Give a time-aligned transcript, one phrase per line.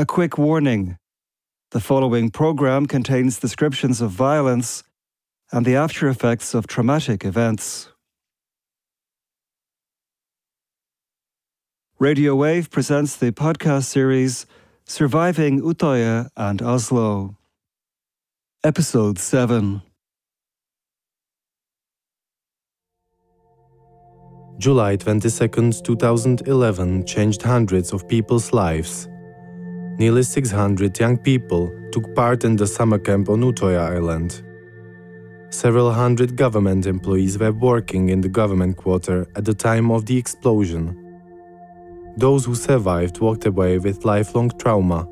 [0.00, 0.96] A quick warning
[1.72, 4.82] the following program contains descriptions of violence
[5.52, 7.92] and the after effects of traumatic events.
[11.98, 14.46] Radio Wave presents the podcast series
[14.86, 17.36] Surviving Utøya and Oslo.
[18.64, 19.82] Episode 7
[24.56, 29.06] July 22, 2011 changed hundreds of people's lives.
[30.00, 34.42] Nearly 600 young people took part in the summer camp on Utøya Island.
[35.50, 40.16] Several hundred government employees were working in the government quarter at the time of the
[40.16, 40.96] explosion.
[42.16, 45.06] Those who survived walked away with lifelong trauma.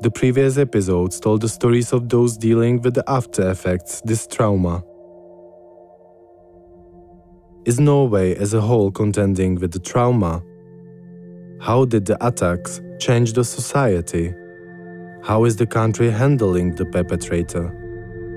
[0.00, 4.82] The previous episodes told the stories of those dealing with the after effects this trauma.
[7.64, 10.42] Is Norway as a whole contending with the trauma?
[11.60, 14.34] How did the attacks change the society?
[15.22, 17.66] How is the country handling the perpetrator?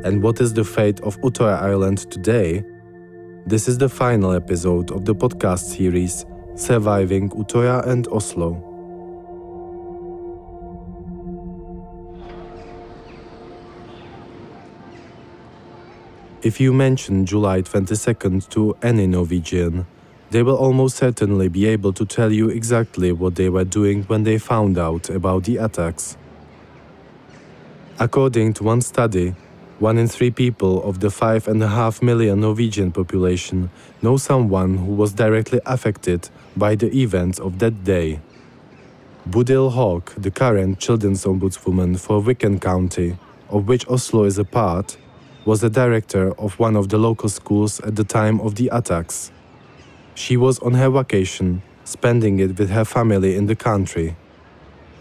[0.04, 2.66] And what is the fate of Utøya Island today?
[3.48, 8.62] This is the final episode of the podcast series Surviving Utøya and Oslo.
[16.42, 19.86] If you mention July 22nd to any Norwegian,
[20.34, 24.24] they will almost certainly be able to tell you exactly what they were doing when
[24.24, 26.18] they found out about the attacks.
[28.00, 29.36] According to one study,
[29.78, 33.70] one in three people of the 5.5 million Norwegian population
[34.02, 38.20] know someone who was directly affected by the events of that day.
[39.30, 44.98] Bodil Haug, the current children's ombudswoman for Viken County, of which Oslo is a part,
[45.46, 49.32] was the director of one of the local schools at the time of the attacks.
[50.16, 54.16] She was on her vacation, spending it with her family in the country.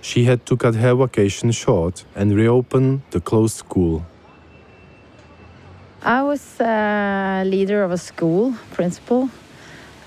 [0.00, 4.04] She had to cut her vacation short and reopen the closed school.
[6.02, 9.30] I was a leader of a school, principal,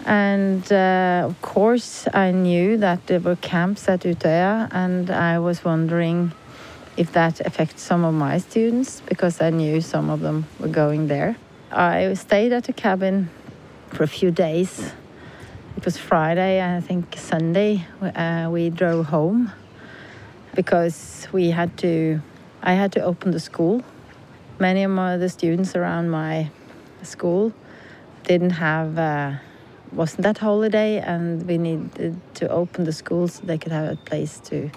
[0.06, 5.64] and uh, of course I knew that there were camps at Utøya, and I was
[5.64, 6.34] wondering
[6.98, 11.08] if that affects some of my students because I knew some of them were going
[11.08, 11.38] there.
[11.72, 13.30] I stayed at a cabin
[13.96, 14.92] for a few days.
[15.78, 19.54] It was Friday, I think Sunday, uh, we drove home
[20.54, 22.20] because we had to,
[22.62, 23.84] I had to open the school.
[24.60, 26.52] Many of my, the students around my
[27.04, 27.54] school
[28.24, 29.36] didn't have, uh,
[29.94, 33.96] wasn't that holiday, and we needed to open the school so they could have a
[33.96, 34.70] place to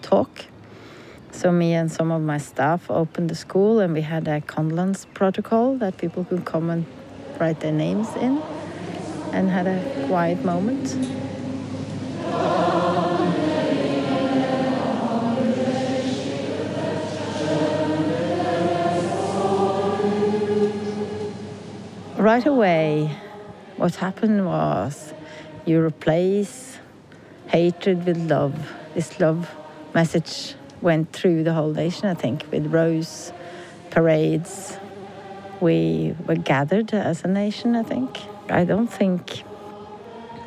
[0.00, 0.46] talk.
[1.32, 5.06] So me and some of my staff opened the school and we had a condolence
[5.12, 6.86] protocol that people could come and
[7.38, 8.42] write their names in
[9.32, 10.96] and had a quiet moment.
[22.18, 23.16] Right away,
[23.76, 25.14] what happened was
[25.64, 26.78] you replace
[27.46, 28.54] hatred with love.
[28.94, 29.48] This love
[29.94, 33.32] message went through the whole nation, I think, with rose
[33.90, 34.76] parades.
[35.60, 38.20] We were gathered as a nation, I think.
[38.48, 39.42] I don't think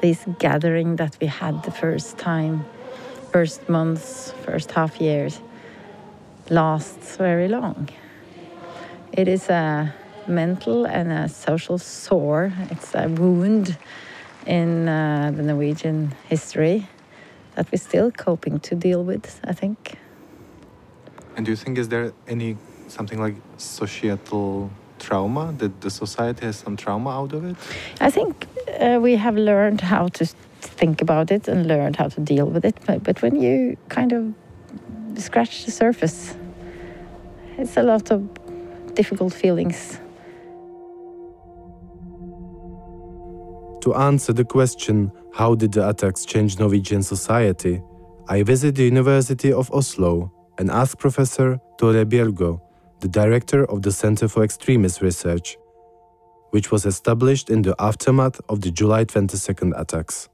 [0.02, 2.66] this gathering that we had the first time,
[3.32, 5.42] first months, first half years,
[6.50, 7.90] lasts very long.
[9.12, 9.94] It is a
[10.28, 13.78] mental and a social sore, it's a wound
[14.46, 16.88] in uh, the Norwegian history
[17.56, 19.98] that we're still coping to deal with, I think.
[21.36, 22.58] And do you think is there any
[22.88, 24.70] something like societal
[25.02, 27.56] trauma that the society has some trauma out of it?
[28.00, 28.48] I think
[28.80, 30.26] uh, we have learned how to
[30.62, 32.78] think about it and learned how to deal with it.
[32.86, 34.34] But, but when you kind of
[35.18, 36.36] scratch the surface,
[37.58, 38.22] it's a lot of
[38.96, 40.00] difficult feelings.
[43.82, 47.82] To answer the question, how did the attacks change Norwegian society?
[48.30, 52.60] I visit the University of Oslo and ask Professor Tore Bjørgo,
[53.02, 55.58] the director of the Center for Extremist Research,
[56.52, 60.30] which was established in the aftermath of the July 22nd attacks.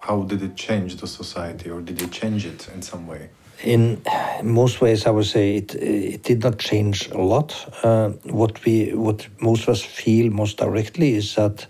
[0.00, 3.30] How did it change the society, or did it change it in some way?
[3.64, 4.02] In
[4.42, 7.54] most ways, I would say it, it did not change a lot.
[7.82, 11.66] Uh, what we, what most of us feel most directly is that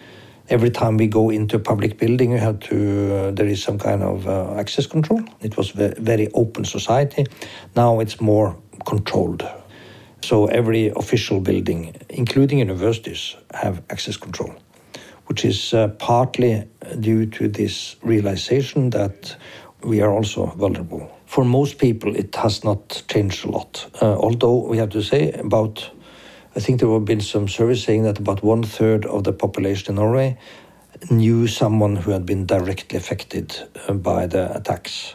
[0.49, 3.79] every time we go into a public building, you have to uh, there is some
[3.79, 5.23] kind of uh, access control.
[5.43, 7.27] It was a very open society.
[7.77, 9.47] Now it's more controlled.
[10.29, 14.53] So every official building, including universities, have access control,
[15.27, 16.67] which is uh, partly
[16.99, 19.37] due to this realization that
[19.85, 21.09] we are also vulnerable.
[21.27, 23.87] For most people, it has not changed a lot.
[24.03, 25.89] Uh, although we have to say about,
[26.57, 29.91] I think there have been some surveys saying that about one third of the population
[29.91, 30.37] in Norway
[31.09, 33.55] knew someone who had been directly affected
[33.87, 35.15] uh, by the attacks.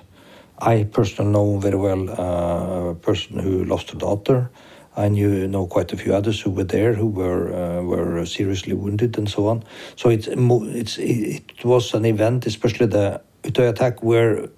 [0.58, 4.50] I personally know very well uh, a person who lost a daughter.
[4.98, 8.74] I knew know quite a few others who were there who were uh, were seriously
[8.74, 9.64] wounded and so on.
[9.96, 14.50] So it's it's it was an event, especially the Utøya attack, where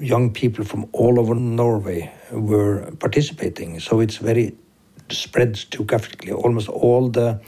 [0.00, 3.80] young people from all over Norway were participating.
[3.80, 4.56] So it's very
[5.10, 6.32] spread geographically.
[6.32, 7.40] Almost all the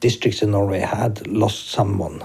[0.00, 2.22] districts in Norway had lost someone.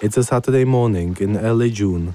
[0.00, 2.14] It's a Saturday morning in early June.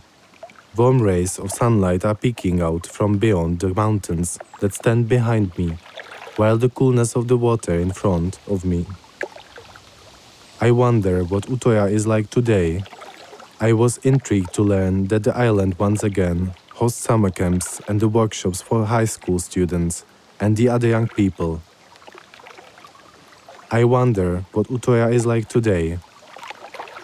[0.77, 5.77] Warm rays of sunlight are peeking out from beyond the mountains that stand behind me,
[6.37, 8.85] while the coolness of the water in front of me.
[10.61, 12.85] I wonder what Utøya is like today.
[13.59, 18.07] I was intrigued to learn that the island once again hosts summer camps and the
[18.07, 20.05] workshops for high school students
[20.39, 21.61] and the other young people.
[23.69, 25.99] I wonder what Utøya is like today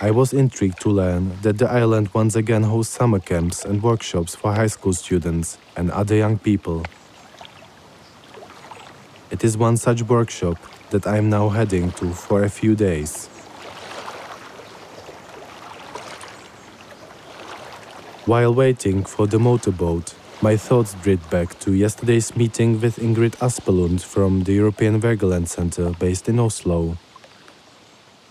[0.02, 4.34] I was intrigued to learn that the island once again hosts summer camps and workshops
[4.34, 6.86] for high school students and other young people.
[9.30, 10.58] It is one such workshop
[10.92, 13.28] that I am now heading to for a few days.
[18.26, 24.02] While waiting for the motorboat, my thoughts drift back to yesterday's meeting with Ingrid Aspelund
[24.02, 26.98] from the European Wergeland Center based in Oslo.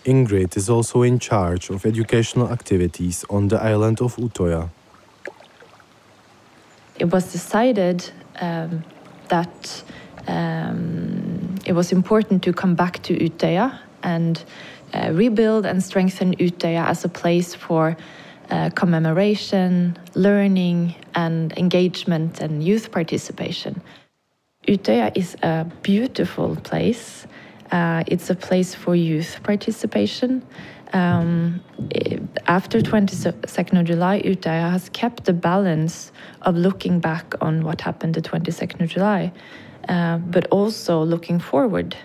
[0.05, 4.69] Ingrid is also in charge of educational activities on the island of Utøya.
[6.99, 8.09] It was decided
[8.41, 8.83] um,
[9.29, 9.83] that
[10.27, 14.43] um, it was important to come back to Utøya and
[14.93, 17.95] uh, rebuild and strengthen Utøya as a place for
[18.49, 23.81] uh, commemoration, learning, and engagement and youth participation.
[24.67, 27.27] Utøya is a beautiful place
[27.71, 30.43] uh, it's a place for youth participation.
[30.91, 31.61] Um,
[32.47, 36.11] after 22nd of July, Utøya has kept the balance
[36.41, 39.31] of looking back on what happened the 22nd of July,
[39.87, 41.95] uh, but also looking forward.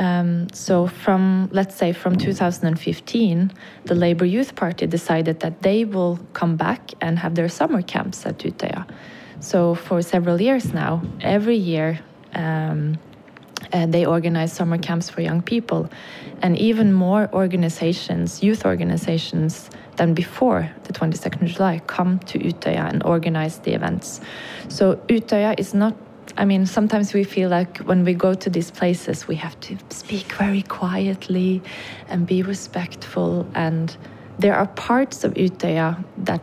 [0.00, 3.52] Um, so, from let's say from 2015,
[3.84, 8.24] the Labour Youth Party decided that they will come back and have their summer camps
[8.26, 8.88] at Utøya.
[9.40, 12.00] So, for several years now, every year,
[12.34, 12.98] um,
[13.72, 15.88] uh, they organize summer camps for young people.
[16.42, 22.88] And even more organizations, youth organizations, than before the 22nd of July come to Utøya
[22.88, 24.20] and organize the events.
[24.68, 25.94] So Utøya is not
[26.36, 29.76] I mean, sometimes we feel like when we go to these places, we have to
[29.90, 31.62] speak very quietly
[32.06, 33.48] and be respectful.
[33.54, 33.96] And
[34.38, 36.42] there are parts of Utøya that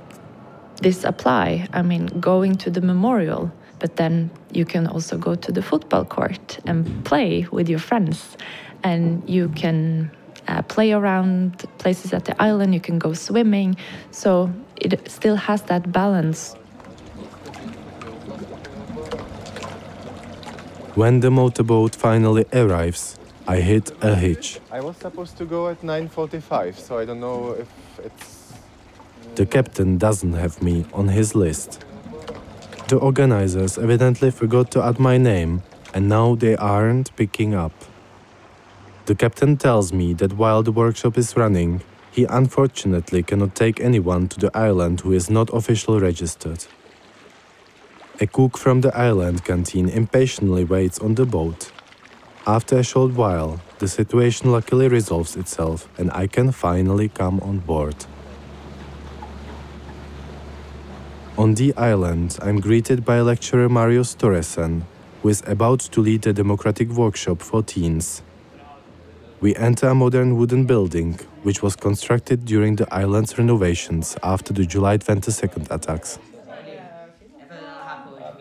[0.82, 1.68] this apply.
[1.72, 6.06] I mean, going to the memorial but then you can also go to the football
[6.06, 8.38] court and play with your friends.
[8.84, 10.12] And you can
[10.48, 12.74] uh, play around places at the island.
[12.74, 13.76] You can go swimming.
[14.12, 16.56] So it still has that balance.
[20.96, 23.18] When the motorboat finally arrives
[23.48, 24.60] i hit a hitch.
[24.72, 27.70] I was supposed to go at 9.45 so i don't know if
[28.04, 28.54] it's
[29.36, 31.86] the captain doesn't have me on his list
[32.88, 35.64] the organizers evidently forgot to add my name,
[35.94, 37.74] and now they aren't picking up.
[39.08, 44.28] The captain tells me that while the workshop is running, he unfortunately cannot take anyone
[44.30, 46.66] to the island who is not officially registered.
[48.22, 51.72] A cook from the island canteen impatiently waits on the boat.
[52.48, 57.60] After a short while, the situation luckily resolves itself and I can finally come on
[57.60, 58.06] board.
[61.38, 64.84] On the island, I'm greeted by lecturer Marius Torresen,
[65.22, 68.22] who is about to lead a democratic workshop for teens.
[69.42, 74.66] We enter a modern wooden building, which was constructed during the island's renovations after the
[74.66, 76.20] July 22nd attacks.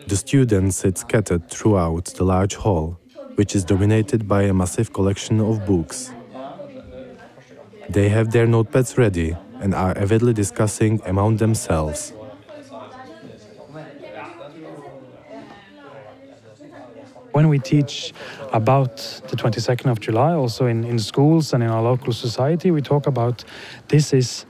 [0.07, 2.97] The students sit scattered throughout the large hall,
[3.35, 6.13] which is dominated by a massive collection of books.
[7.89, 12.13] They have their notepads ready and are avidly discussing among themselves.
[17.35, 18.13] When we teach
[18.53, 18.95] about
[19.27, 23.07] the 22nd of July, also in, in schools and in our local society, we talk
[23.07, 23.43] about
[23.89, 24.45] this is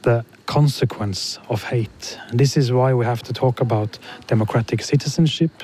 [0.00, 2.18] the consequence of hate.
[2.28, 3.98] And this is why we have to talk about
[4.28, 5.62] democratic citizenship.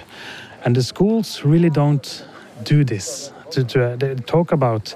[0.62, 2.26] And the schools really don't
[2.64, 3.32] do this.
[3.52, 4.94] To, to uh, talk about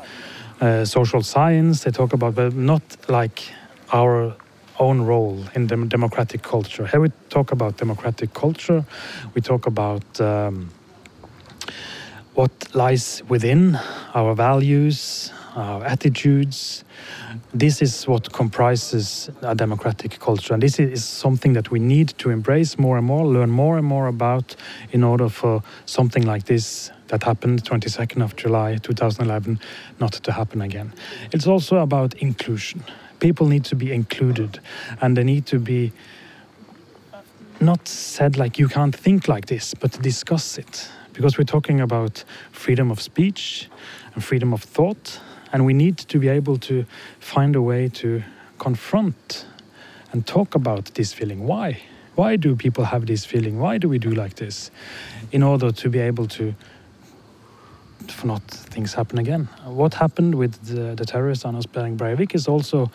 [0.61, 1.85] uh, social science.
[1.85, 3.51] They talk about, but not like
[3.95, 4.37] our
[4.79, 6.87] own role in the democratic culture.
[6.87, 8.85] Here we talk about democratic culture.
[9.35, 10.69] We talk about um,
[12.35, 13.79] what lies within
[14.15, 16.85] our values, our attitudes.
[17.53, 20.55] This is what comprises a democratic culture.
[20.55, 23.87] And this is something that we need to embrace more and more, learn more and
[23.87, 24.57] more about
[24.93, 29.61] in order for something like this that happened 22nd of July 2011
[30.01, 30.95] not to happen again.
[31.33, 32.83] It's also about inclusion.
[33.21, 34.59] People need to be included
[35.03, 35.93] and they need to be
[37.61, 40.89] not said like you can't think like this, but discuss it.
[41.13, 43.69] Because we're talking about freedom of speech
[44.15, 45.21] and freedom of thought,
[45.53, 46.87] and we need to be able to
[47.21, 48.23] find a way to
[48.59, 49.47] confront
[50.13, 51.47] and talk about this feeling.
[51.47, 51.81] Why?
[52.15, 53.59] Why do people have this feeling?
[53.59, 54.71] Why do we do like this?
[55.31, 56.55] In order to be able to
[58.09, 59.49] for not things happen again.
[59.65, 62.91] What happened with the, the terrorist Anders Behring Breivik is also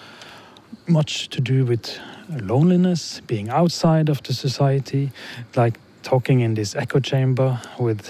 [0.87, 1.97] much to do with
[2.29, 5.11] loneliness, being outside of the society,
[5.55, 8.09] like talking in this echo chamber with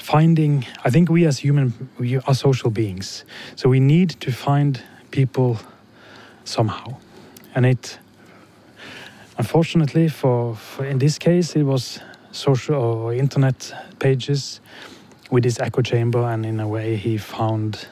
[0.00, 0.66] finding.
[0.84, 3.24] I think we as human we are social beings,
[3.54, 5.56] so we need to find people
[6.44, 6.96] somehow,
[7.54, 8.00] and it.
[9.38, 12.00] Unfortunately, for, for in this case, it was
[12.32, 14.60] social or internet pages
[15.30, 17.86] with his echo chamber, and in a way, he found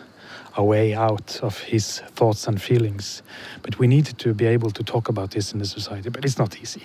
[0.57, 3.23] a way out of his thoughts and feelings.
[3.63, 6.39] But we need to be able to talk about this in the society, but it's
[6.39, 6.83] not easy.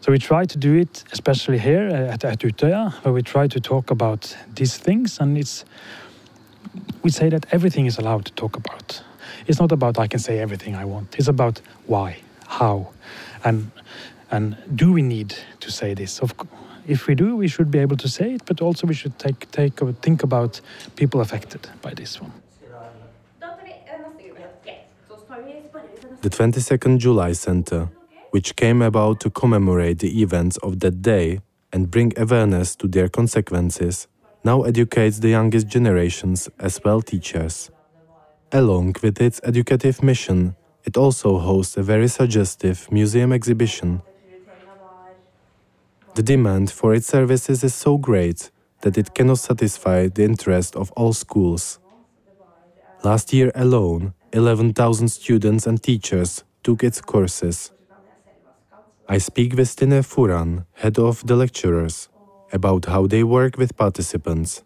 [0.00, 3.48] So we try to do it, especially here uh, at, at Utøya, where we try
[3.48, 5.64] to talk about these things, and it's
[7.02, 9.02] we say that everything is allowed to talk about.
[9.46, 11.16] It's not about I can say everything I want.
[11.18, 12.88] It's about why, how,
[13.44, 13.70] and
[14.30, 16.20] and do we need to say this?
[16.20, 16.34] Of
[16.86, 19.50] if we do, we should be able to say it, but also we should take,
[19.50, 20.60] take think about
[20.94, 22.32] people affected by this one.
[26.22, 27.90] The 22nd July Center,
[28.30, 31.40] which came about to commemorate the events of that day
[31.72, 34.08] and bring awareness to their consequences,
[34.44, 37.70] now educates the youngest generations as well teachers.
[38.52, 44.02] Along with its educative mission, it also hosts a very suggestive museum exhibition
[46.16, 50.90] the demand for its services is so great that it cannot satisfy the interest of
[50.92, 51.78] all schools.
[53.04, 57.70] Last year alone, 11,000 students and teachers took its courses.
[59.08, 62.08] I speak with Stine Furan, head of the lecturers,
[62.52, 64.62] about how they work with participants.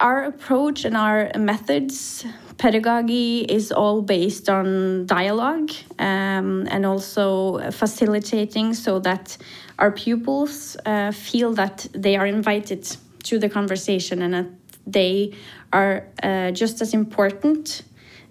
[0.00, 2.24] Our approach and our methods
[2.58, 9.36] pedagogy is all based on dialogue um, and also facilitating so that
[9.78, 15.34] our pupils uh, feel that they are invited to the conversation and they
[15.72, 17.82] are uh, just as important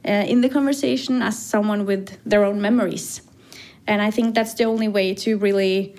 [0.05, 3.21] uh, in the conversation as someone with their own memories.
[3.87, 5.95] And I think that's the only way to really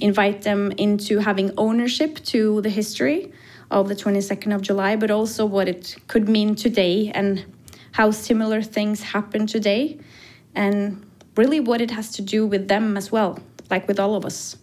[0.00, 3.32] invite them into having ownership to the history
[3.70, 7.44] of the 22nd of July, but also what it could mean today and
[7.92, 9.98] how similar things happen today,
[10.54, 11.04] and
[11.36, 13.38] really what it has to do with them as well,
[13.70, 14.56] like with all of us.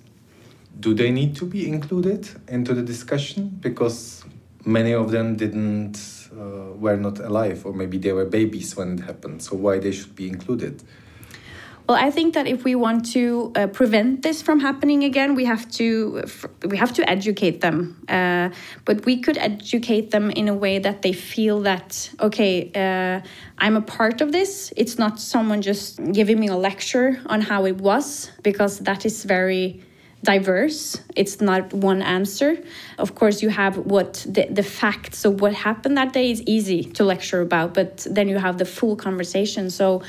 [0.79, 3.57] Do they need to be included into the discussion?
[3.61, 4.23] Because
[4.65, 9.01] many of them didn't, uh, were not alive, or maybe they were babies when it
[9.01, 9.41] happened.
[9.41, 10.83] So why they should be included?
[11.87, 15.45] Well, I think that if we want to uh, prevent this from happening again, we
[15.45, 16.23] have to
[16.65, 18.03] we have to educate them.
[18.09, 18.49] Uh,
[18.85, 23.21] but we could educate them in a way that they feel that okay, uh,
[23.59, 24.73] I'm a part of this.
[24.75, 29.23] It's not someone just giving me a lecture on how it was, because that is
[29.23, 29.84] very
[30.25, 30.99] diverse.
[31.15, 32.57] It's not one answer.
[32.97, 36.83] Of course, you have what the, the facts of what happened that day is easy
[36.97, 39.69] to lecture about, but then you have the full conversation.
[39.69, 40.03] So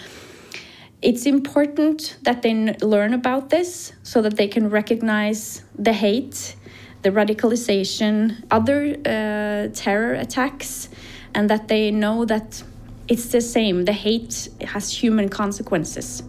[1.02, 6.56] it's important that they learn about this so that they can recognize the hate,
[7.02, 10.88] the radicalization, other uh, terror attacks,
[11.34, 12.62] and that they know that
[13.08, 13.84] it's the same.
[13.84, 16.22] The hate has human consequences.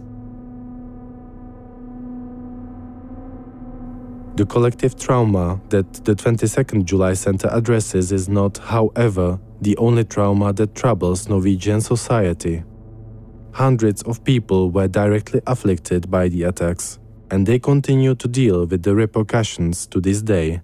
[4.38, 10.52] The collective trauma that the 22nd July Center addresses is not, however, the only trauma
[10.52, 12.62] that troubles Norwegian society.
[13.50, 17.00] Hundreds of people were directly afflicted by the attacks,
[17.32, 20.60] and they continue to deal with the repercussions to this day.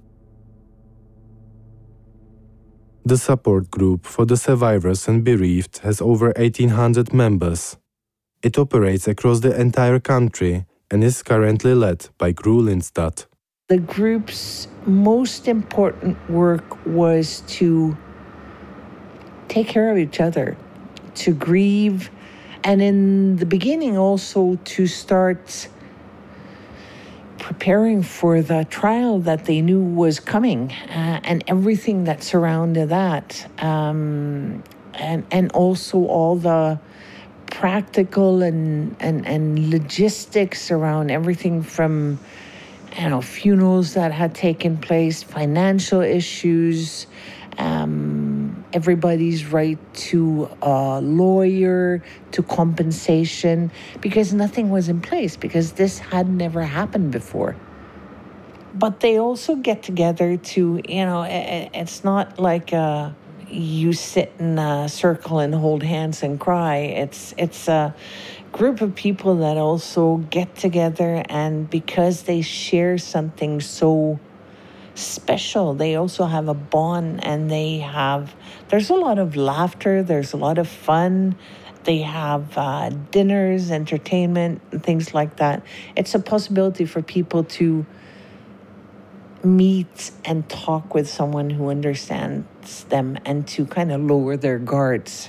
[3.04, 7.76] The support group for the survivors and bereaved has over 1800 members.
[8.40, 13.26] It operates across the entire country and is currently led by Lindstad.
[13.68, 17.96] The group's most important work was to
[19.48, 20.58] take care of each other
[21.14, 22.10] to grieve,
[22.62, 25.66] and in the beginning also to start
[27.38, 33.50] preparing for the trial that they knew was coming uh, and everything that surrounded that.
[33.62, 36.78] Um, and, and also all the
[37.46, 42.18] practical and, and, and logistics around everything from
[42.98, 47.06] you know funerals that had taken place, financial issues,
[47.58, 53.70] um, everybody's right to a lawyer, to compensation,
[54.00, 57.56] because nothing was in place, because this had never happened before.
[58.74, 63.10] But they also get together to, you know, it's not like uh,
[63.50, 66.76] you sit in a circle and hold hands and cry.
[66.76, 67.94] It's it's a
[68.52, 74.18] group of people that also get together, and because they share something so
[74.94, 75.74] special.
[75.74, 78.34] They also have a bond and they have,
[78.68, 81.36] there's a lot of laughter, there's a lot of fun.
[81.84, 85.62] They have uh, dinners, entertainment, things like that.
[85.96, 87.84] It's a possibility for people to
[89.44, 95.28] meet and talk with someone who understands them and to kind of lower their guards.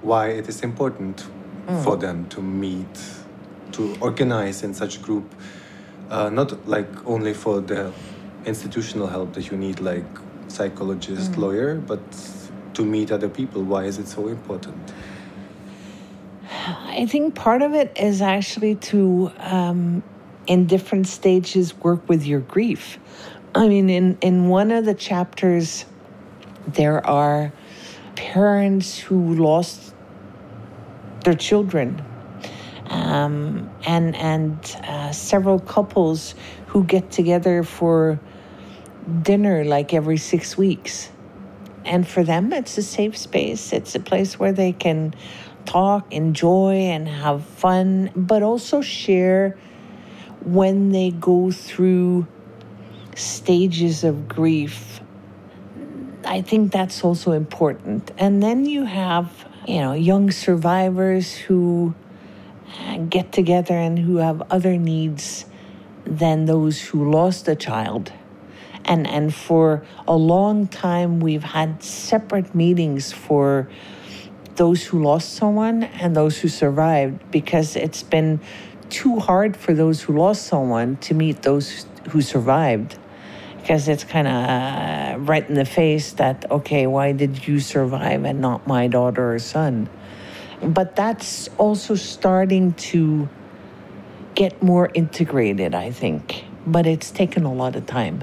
[0.00, 1.26] Why it is important
[1.66, 1.84] mm.
[1.84, 3.00] for them to meet,
[3.72, 5.34] to organize in such group,
[6.10, 7.92] uh, not like only for the
[8.44, 10.04] institutional help that you need, like
[10.48, 11.38] psychologist, mm.
[11.38, 12.00] lawyer, but
[12.74, 13.62] to meet other people.
[13.62, 14.92] Why is it so important?
[16.64, 20.02] I think part of it is actually to, um,
[20.46, 22.98] in different stages, work with your grief.
[23.54, 25.84] I mean, in, in one of the chapters,
[26.66, 27.52] there are
[28.16, 29.94] parents who lost
[31.24, 32.04] their children
[32.86, 36.34] um, and and uh, several couples
[36.68, 38.20] who get together for
[39.22, 41.10] dinner like every six weeks.
[41.84, 43.72] And for them, it's a safe space.
[43.72, 45.14] It's a place where they can
[45.64, 49.58] talk, enjoy, and have fun, but also share
[50.44, 52.26] when they go through
[53.14, 55.00] stages of grief.
[56.24, 58.10] I think that's also important.
[58.16, 61.94] And then you have, you know, young survivors who
[62.80, 65.46] uh, get together and who have other needs
[66.04, 68.12] than those who lost a child
[68.84, 73.68] and and for a long time we've had separate meetings for
[74.56, 78.40] those who lost someone and those who survived because it's been
[78.92, 82.98] too hard for those who lost someone to meet those who survived
[83.56, 88.24] because it's kind of uh, right in the face that okay why did you survive
[88.24, 89.88] and not my daughter or son
[90.62, 93.28] but that's also starting to
[94.34, 98.22] get more integrated i think but it's taken a lot of time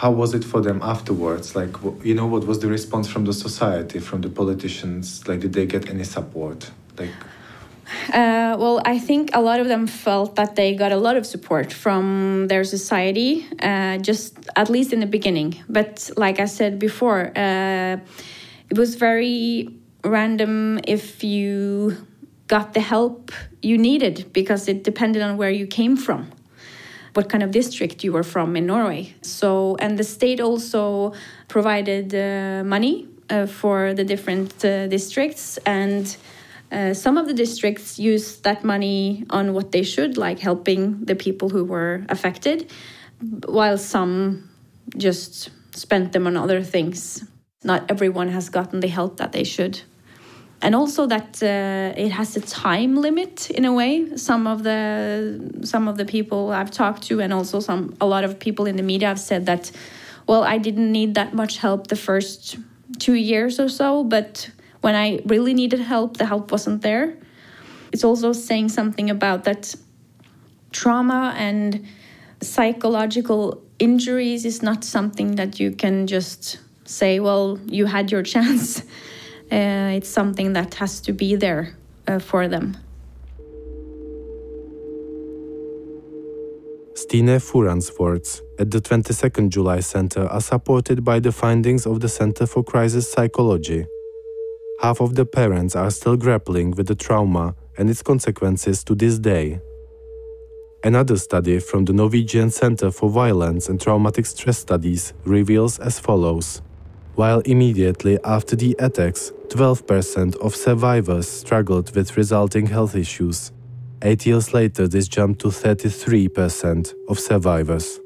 [0.00, 1.54] how was it for them afterwards?
[1.54, 5.28] Like, you know, what was the response from the society, from the politicians?
[5.28, 6.70] Like, did they get any support?
[6.96, 7.12] Like,
[8.08, 11.26] uh, well, I think a lot of them felt that they got a lot of
[11.26, 15.62] support from their society, uh, just at least in the beginning.
[15.68, 17.98] But like I said before, uh,
[18.68, 19.68] it was very
[20.04, 22.06] random if you
[22.46, 26.30] got the help you needed because it depended on where you came from
[27.14, 29.12] what kind of district you were from in Norway.
[29.22, 31.12] So, and the state also
[31.48, 36.16] provided uh, money uh, for the different uh, districts and.
[36.70, 41.14] Uh, some of the districts used that money on what they should, like helping the
[41.14, 42.70] people who were affected,
[43.46, 44.48] while some
[44.96, 47.24] just spent them on other things.
[47.64, 49.80] Not everyone has gotten the help that they should
[50.62, 55.60] and also that uh, it has a time limit in a way some of the
[55.62, 58.76] some of the people i've talked to and also some a lot of people in
[58.76, 59.70] the media have said that
[60.26, 62.58] well i didn't need that much help the first
[62.98, 67.16] two years or so but when i really needed help the help wasn't there
[67.92, 69.74] it's also saying something about that
[70.72, 71.86] trauma and
[72.40, 78.82] psychological injuries is not something that you can just say well you had your chance
[79.52, 81.74] uh, it's something that has to be there
[82.06, 82.76] uh, for them.
[86.94, 92.08] Stine Furan's words at the 22nd July Center are supported by the findings of the
[92.08, 93.86] Center for Crisis Psychology.
[94.80, 99.18] Half of the parents are still grappling with the trauma and its consequences to this
[99.18, 99.60] day.
[100.82, 106.62] Another study from the Norwegian Center for Violence and Traumatic Stress Studies reveals as follows
[107.20, 113.52] while immediately after the attacks, 12% of survivors struggled with resulting health issues.
[114.00, 117.99] Eight years later, this jumped to 33% of survivors.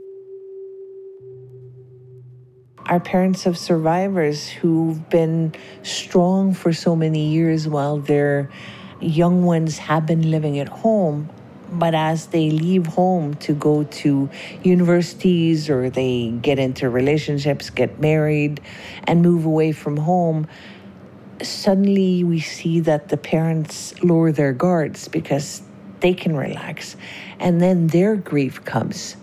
[2.87, 8.51] Are parents of survivors who've been strong for so many years while their
[9.01, 11.31] young ones have been living at home.
[11.73, 14.31] But as they leave home to go to
[14.63, 18.61] universities or they get into relationships, get married,
[19.05, 20.47] and move away from home,
[21.43, 25.63] suddenly we see that the parents lower their guards because
[26.01, 26.97] they can relax.
[27.41, 29.17] And then their grief comes,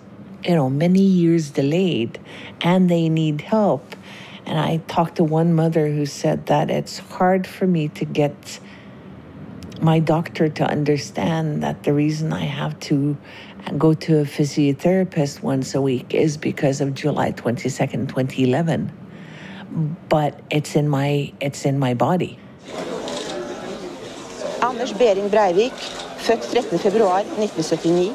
[0.43, 2.19] you know, many years delayed,
[2.61, 3.95] and they need help.
[4.45, 8.59] And I talked to one mother who said that it's hard for me to get
[9.81, 13.17] my doctor to understand that the reason I have to
[13.77, 18.91] go to a physiotherapist once a week is because of July 22nd, 2011.
[20.09, 22.37] But it's in my it's in my body.
[24.61, 25.73] Anders Behring Breivik,
[26.17, 28.13] født 13.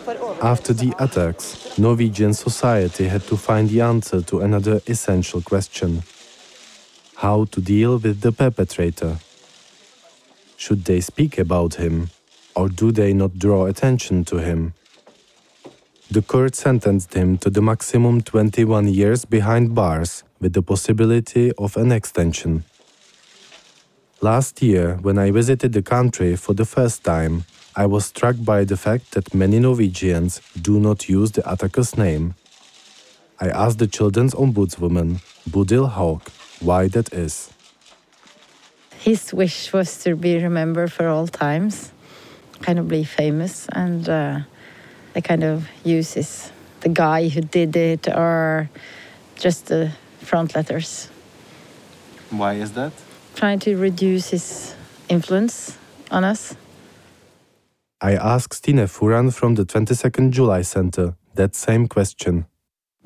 [0.00, 0.52] Februar 1979.
[0.52, 6.02] After the attacks, Norwegian society had to find the answer to another essential question
[7.20, 9.18] how to deal with the perpetrator.
[10.56, 12.08] Should they speak about him,
[12.56, 14.72] or do they not draw attention to him?
[16.10, 21.76] The court sentenced him to the maximum 21 years behind bars with the possibility of
[21.76, 22.64] an extension.
[24.22, 27.44] Last year, when I visited the country for the first time,
[27.82, 32.34] I was struck by the fact that many Norwegians do not use the attacker's name.
[33.40, 36.22] I asked the children's ombudswoman, Bodil Haug,
[36.60, 37.50] why that is
[39.00, 41.90] his wish was to be remembered for all times,
[42.60, 44.40] kind of be famous, and uh,
[45.14, 48.68] they kind of uses the guy who did it or
[49.36, 49.90] just the
[50.20, 51.08] front letters.
[52.28, 52.92] Why is that?
[53.36, 54.74] Trying to reduce his
[55.08, 55.78] influence
[56.10, 56.54] on us.
[58.02, 62.46] I asked Stine Furan from the 22nd July Center that same question.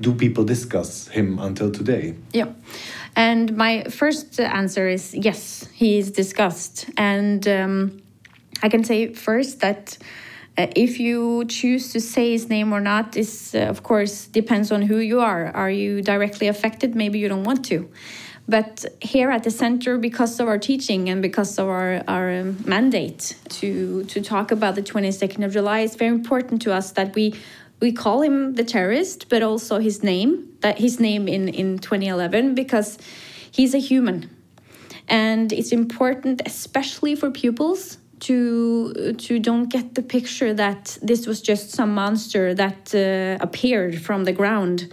[0.01, 2.15] Do people discuss him until today?
[2.33, 2.53] Yeah.
[3.17, 6.91] And my first answer is yes, he is discussed.
[6.97, 8.03] And um,
[8.63, 9.99] I can say first that
[10.57, 14.71] uh, if you choose to say his name or not is, uh, of course, depends
[14.71, 15.47] on who you are.
[15.49, 16.95] Are you directly affected?
[16.95, 17.89] Maybe you don't want to.
[18.47, 22.63] But here at the center, because of our teaching and because of our, our um,
[22.67, 27.15] mandate to, to talk about the 22nd of July, it's very important to us that
[27.15, 27.35] we
[27.81, 32.55] we call him the terrorist, but also his name, that his name in, in 2011,
[32.55, 32.99] because
[33.51, 34.31] he's a human.
[35.09, 41.43] And it's important, especially for pupils, to to don't get the picture that this was
[41.43, 44.91] just some monster that uh, appeared from the ground,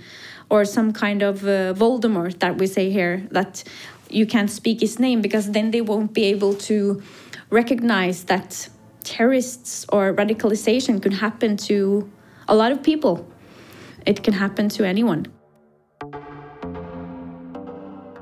[0.52, 3.64] or some kind of uh, Voldemort that we say here that
[4.10, 7.02] you can't speak his name because then they won't be able to
[7.50, 8.68] recognize that
[9.04, 12.12] terrorists or radicalization could happen to
[12.50, 13.26] a lot of people.
[14.06, 15.26] It can happen to anyone.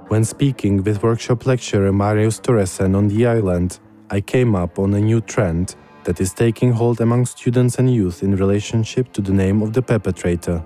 [0.10, 3.80] When speaking with workshop lecturer Marius Torresen on the island,
[4.12, 8.22] I came up on a new trend that is taking hold among students and youth
[8.22, 10.64] in relationship to the name of the perpetrator.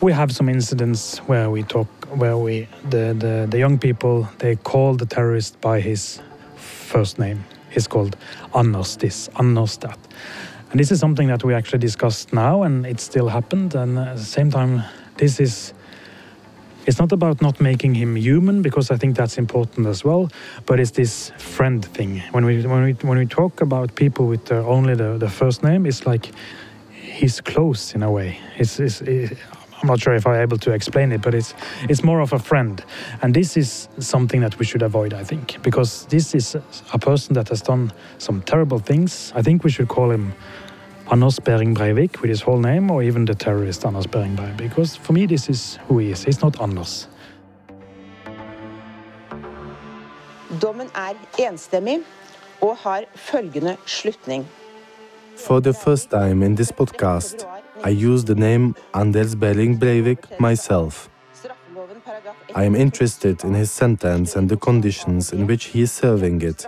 [0.00, 4.56] We have some incidents where we talk, where we the, the, the young people they
[4.56, 6.20] call the terrorist by his
[6.56, 7.44] first name.
[7.70, 8.16] He's called
[8.54, 9.98] Anders this, Anders that.
[10.70, 13.74] And this is something that we actually discussed now, and it still happened.
[13.74, 14.82] And at the same time,
[15.16, 15.72] this is
[16.86, 20.28] it's not about not making him human because I think that's important as well.
[20.66, 22.22] But it's this friend thing.
[22.32, 25.62] When we when we when we talk about people with uh, only the, the first
[25.62, 26.30] name, it's like
[26.90, 28.38] he's close in a way.
[28.58, 29.38] It's, it's, it,
[29.82, 31.54] I'm not sure if I'm able to explain it, but it's
[31.88, 32.82] it's more of a friend,
[33.22, 36.56] and this is something that we should avoid, I think, because this is
[36.92, 39.32] a person that has done some terrible things.
[39.36, 40.32] I think we should call him
[41.10, 44.56] Anders Behring Breivik with his whole name, or even the terrorist Anders Behring Breivik.
[44.56, 46.24] Because for me, this is who he is.
[46.24, 47.08] He's not Anders.
[50.62, 51.98] Dommen er enstemmig
[52.60, 54.46] og har følgende slutning.
[55.36, 57.46] For the first time in this podcast,
[57.84, 61.08] I use the name Anders Behring Breivik myself.
[62.54, 66.66] I am interested in his sentence and the conditions in which he is serving it.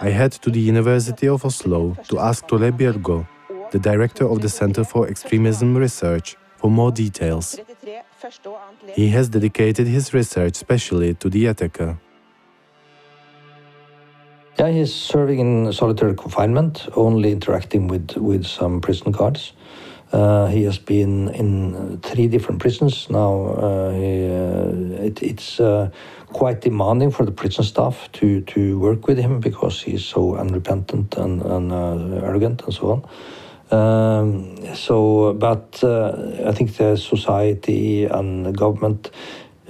[0.00, 3.26] I head to the University of Oslo to ask Tore Bjørgo,
[3.72, 7.58] the director of the Center for Extremism Research, for more details.
[8.94, 11.98] He has dedicated his research specially to the attacker.
[14.58, 19.52] Yeah, he's serving in solitary confinement, only interacting with, with some prison guards.
[20.12, 23.46] Uh, he has been in three different prisons now.
[23.46, 25.90] Uh, he, uh, it, it's uh,
[26.32, 31.16] quite demanding for the prison staff to, to work with him because he's so unrepentant
[31.16, 33.04] and, and uh, arrogant and so on.
[33.76, 36.12] Um, so, but uh,
[36.46, 39.10] I think the society and the government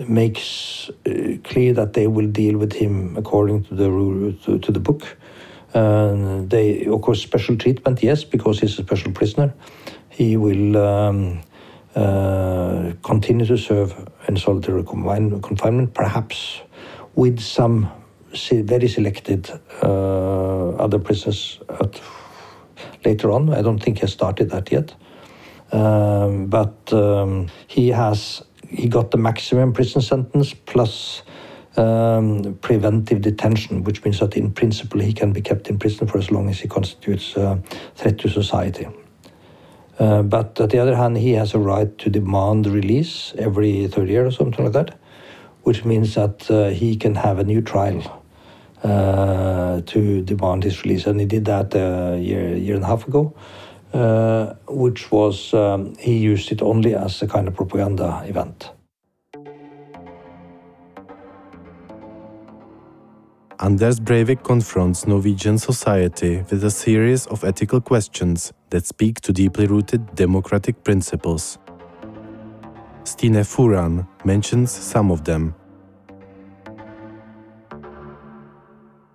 [0.08, 4.72] makes uh, clear that they will deal with him according to the rule to, to
[4.72, 5.16] the book.
[5.72, 9.54] They, of course, special treatment, yes, because he's a special prisoner.
[10.14, 11.40] He will um,
[11.96, 16.60] uh, continue to serve in solitary confine- confinement, perhaps
[17.16, 17.90] with some
[18.52, 19.50] very selected
[19.82, 22.00] uh, other prisoners at,
[23.04, 23.52] later on.
[23.52, 24.94] I don't think he has started that yet.
[25.72, 31.22] Um, but um, he has he got the maximum prison sentence plus
[31.76, 36.18] um, preventive detention, which means that in principle he can be kept in prison for
[36.18, 37.60] as long as he constitutes a
[37.96, 38.86] threat to society.
[39.98, 44.08] Uh, but at the other hand, he has a right to demand release every third
[44.08, 44.98] year or something like that,
[45.62, 48.02] which means that uh, he can have a new trial
[48.82, 51.06] uh, to demand his release.
[51.06, 53.34] And he did that a year, year and a half ago,
[53.92, 58.73] uh, which was, um, he used it only as a kind of propaganda event.
[63.60, 69.68] Anders Breivik confronts Norwegian society with a series of ethical questions that speak to deeply
[69.68, 71.58] rooted democratic principles.
[73.04, 75.54] Stine Furan mentions some of them.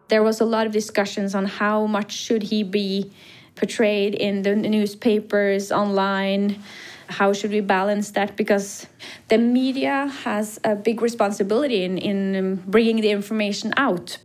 [0.08, 3.12] There was a lot of discussions on how much should he be
[3.56, 6.64] portrayed in the newspapers, online.
[7.10, 8.38] How should we balance that?
[8.38, 8.88] Because
[9.28, 14.18] the media has a big responsibility in, in bringing the information out.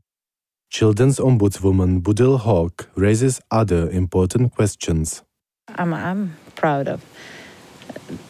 [0.74, 5.22] Children's Ombudswoman Bodil Haug raises other important questions.
[5.68, 7.00] I'm, I'm proud of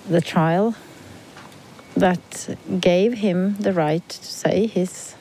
[0.06, 0.74] the trial
[1.96, 5.14] that gave him the right to say his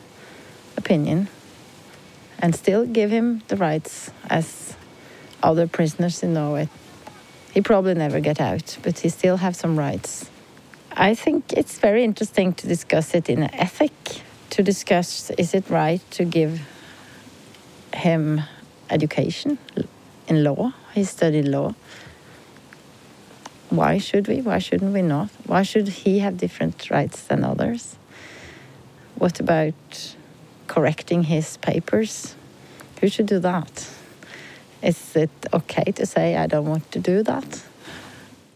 [0.76, 1.30] opinion
[2.40, 4.76] and still give him the rights as
[5.42, 6.68] other prisoners in Norway.
[7.54, 10.30] He probably never get out, but he still have some rights.
[10.92, 13.94] I think it's very interesting to discuss it in ethic,
[14.50, 16.60] to discuss is it right to give
[17.94, 18.42] him
[18.90, 19.58] education
[20.28, 20.74] in law.
[20.94, 21.76] He studied law.
[23.70, 24.42] Why should we?
[24.42, 25.30] Why shouldn't we not?
[25.48, 27.96] Why should he have different rights than others?
[29.16, 30.16] What about
[30.68, 32.36] correcting his papers?
[33.02, 33.90] Who should do that?
[34.82, 37.64] Is it okay to say I don't want to do that?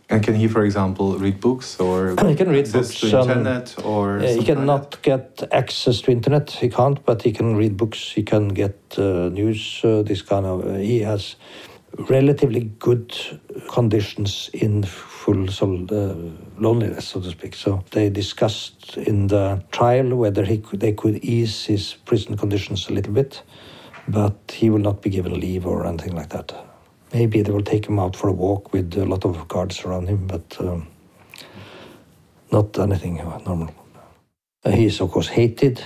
[0.10, 3.00] And can he, for example, read books or he can read access books.
[3.02, 6.50] to um, internet or uh, he something like cannot get access to internet.
[6.50, 8.12] He can't, but he can read books.
[8.12, 9.82] He can get uh, news.
[9.84, 10.66] Uh, this kind of.
[10.66, 11.36] Uh, he has
[12.10, 13.16] relatively good
[13.70, 16.16] conditions in full sol- uh,
[16.58, 17.56] loneliness, so to speak.
[17.56, 22.88] So they discussed in the trial whether he could, they could ease his prison conditions
[22.88, 23.42] a little bit,
[24.08, 26.67] but he will not be given leave or anything like that.
[27.14, 30.10] Maybe they will take him out for a walk with a lot of guards around
[30.10, 30.88] him, but um,
[32.52, 33.16] not anything
[33.46, 33.74] normal.
[34.66, 35.82] Uh, he is, of course, hated.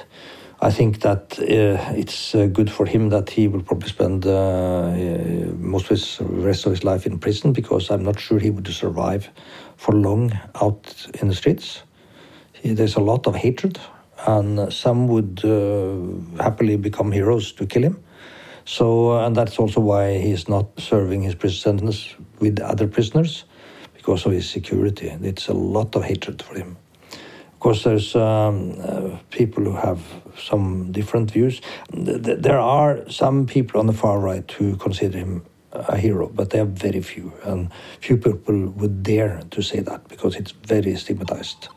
[0.63, 4.31] I think that uh, it's uh, good for him that he will probably spend uh,
[4.31, 8.51] uh, most of his rest of his life in prison because I'm not sure he
[8.51, 9.29] would survive
[9.77, 10.31] for long
[10.61, 11.81] out in the streets.
[12.53, 13.79] He, there's a lot of hatred,
[14.27, 15.41] and some would
[16.39, 18.03] happily become heroes to kill him.
[18.65, 23.45] So, and that's also why he's not serving his prison sentence with other prisoners
[23.93, 25.09] because of his security.
[25.21, 26.77] It's a lot of hatred for him.
[27.11, 30.01] Of course, there's um, uh, people who have
[30.37, 31.61] some different views.
[31.93, 36.27] Th- th- There are some people on the far right who consider him a hero,
[36.27, 37.69] but they are very few, and
[38.01, 41.69] few people would dare to say that because it's very stigmatized.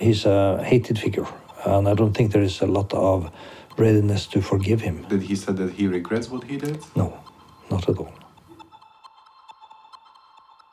[0.00, 1.26] He's a hated figure,
[1.66, 3.30] and I don't think there is a lot of
[3.78, 5.06] readiness to forgive him.
[5.08, 6.78] Did he said that he regrets what he did?
[6.96, 7.18] No,
[7.70, 8.12] not at all.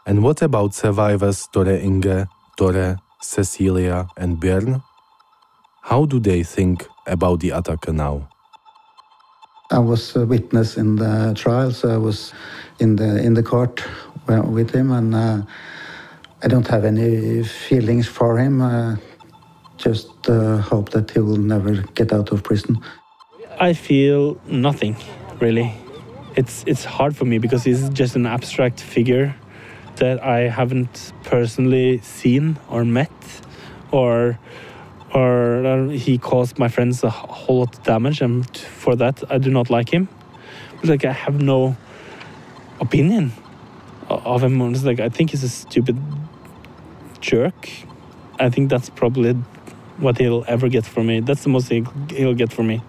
[0.08, 4.84] And what about survivors Tore Inge, Tore, Cecilia, and Björn?
[5.82, 8.28] How do they think about the attacker now?
[9.72, 12.34] I was a witness in the trial, so I was
[12.80, 13.84] in the in the court
[14.28, 15.42] with him, and uh,
[16.44, 18.62] I don't have any feelings for him.
[18.62, 18.98] Uh,
[19.78, 22.80] just uh, hope that he will never get out of prison.
[23.60, 24.98] I feel nothing,
[25.40, 25.74] really.
[26.36, 29.36] It's it's hard for me because he's just an abstract figure
[29.96, 33.12] that I haven't personally seen or met,
[33.92, 34.38] or
[35.14, 39.38] or uh, he caused my friends a whole lot of damage, and for that I
[39.38, 40.10] do not like him.
[40.82, 41.78] But like I have no
[42.82, 43.32] opinion
[44.10, 44.62] of him.
[44.74, 45.98] It's like I think he's a stupid
[47.22, 47.70] jerk.
[48.38, 49.36] I think that's probably
[49.98, 51.20] what he'll ever get from me.
[51.20, 52.82] That's the most he'll, he'll get from me.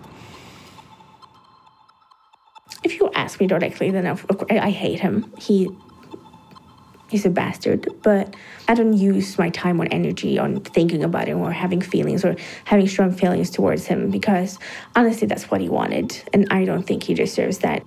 [2.85, 4.17] If you ask me directly, then I
[4.51, 5.33] I hate him.
[5.39, 5.69] He
[7.09, 8.35] he's a bastard, but
[8.69, 12.37] I don't use my time or energy on thinking about him or having feelings or
[12.65, 14.59] having strong feelings towards him because
[14.95, 16.21] honestly, that's what he wanted.
[16.33, 17.83] And I don't think he deserves that.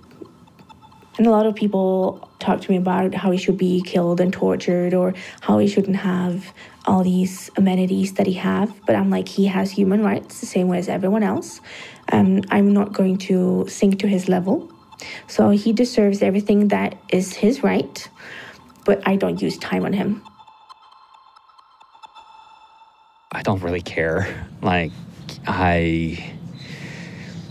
[1.20, 4.32] And a lot of people talk to me about how he should be killed and
[4.32, 6.50] tortured or how he shouldn't have
[6.86, 8.74] all these amenities that he have.
[8.86, 11.60] But I'm like, he has human rights the same way as everyone else.
[12.10, 14.72] Um, I'm not going to sink to his level.
[15.26, 18.08] So he deserves everything that is his right,
[18.86, 20.22] but I don't use time on him.
[23.30, 24.48] I don't really care.
[24.62, 24.92] Like,
[25.46, 26.32] I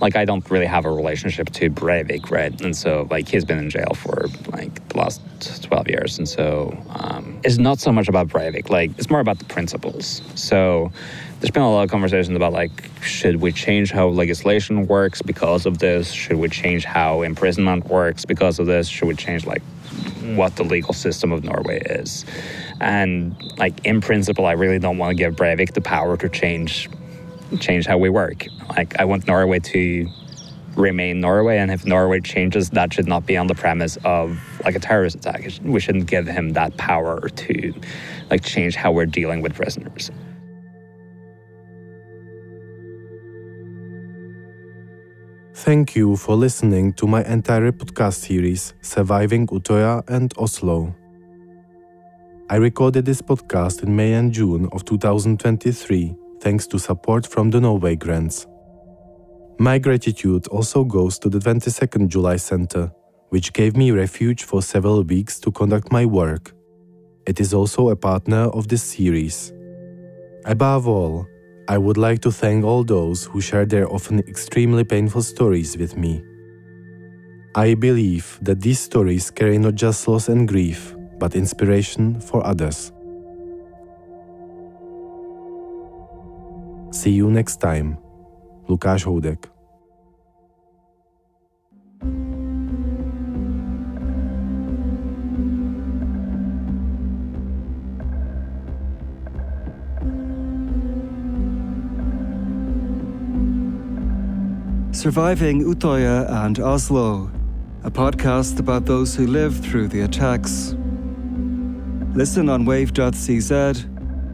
[0.02, 2.60] like I don't really have a relationship to Breivik, right?
[2.62, 5.22] And so like he's been in jail for like the last
[5.64, 6.18] 12 years.
[6.18, 10.22] And so um, it's not so much about Breivik, like it's more about the principles.
[10.36, 10.92] So
[11.40, 15.66] there's been a lot of conversations about like, should we change how legislation works because
[15.66, 16.12] of this?
[16.12, 18.88] Should we change how imprisonment works because of this?
[18.88, 19.62] Should we change like
[20.36, 22.26] what the legal system of Norway is?
[22.82, 26.90] And like in principle, I really don't want to give Breivik the power to change
[27.60, 28.48] change how we work.
[28.70, 30.08] Like I want Norway to
[30.76, 34.76] remain Norway, and if Norway changes, that should not be on the premise of like
[34.76, 35.50] a terrorist attack.
[35.64, 37.74] We shouldn't give him that power to
[38.30, 40.12] like change how we're dealing with prisoners.
[45.54, 50.96] Thank you for listening to my entire podcast series, Surviving Utøya and Oslo.
[52.50, 57.62] I recorded this podcast in May and June of 2023 thanks to support from the
[57.62, 58.48] Norway grants.
[59.60, 62.92] My gratitude also goes to the 22nd July Center,
[63.30, 66.54] which gave me refuge for several weeks to conduct my work.
[67.28, 69.52] It is also a partner of this series.
[70.46, 71.28] Above all,
[71.68, 75.98] I would like to thank all those who share their often extremely painful stories with
[75.98, 76.24] me.
[77.56, 82.92] I believe that these stories carry not just loss and grief, but inspiration for others.
[86.92, 87.98] See you next time.
[88.68, 89.50] Lukáš Houdek.
[104.92, 107.32] Surviving Utøya and Oslo,
[107.84, 110.76] a podcast about those who lived through the attacks.
[112.14, 113.50] Listen on wave.cz,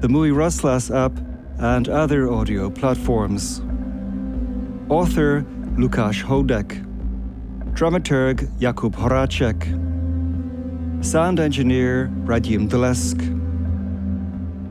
[0.02, 1.25] the mujRozhlas app,
[1.60, 3.62] and other audio platforms.
[4.90, 5.46] Author
[5.78, 6.84] Lukáš Houdek,
[7.74, 9.84] Dramaturg Jakub Horacek.
[11.04, 13.20] Sound engineer Radim Dlesk.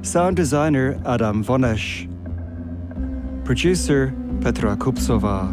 [0.05, 2.09] Sound designer Adam Vonesh.
[3.45, 5.53] Producer Petra Kupsova.